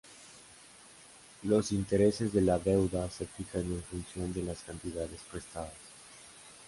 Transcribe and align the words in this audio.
Los 1.43 1.71
intereses 1.71 2.33
de 2.33 2.41
la 2.41 2.57
deuda 2.57 3.07
se 3.11 3.27
fijan 3.27 3.65
en 3.71 3.83
función 3.83 4.33
de 4.33 4.41
las 4.41 4.61
cantidades 4.63 5.21
prestadas. 5.31 5.75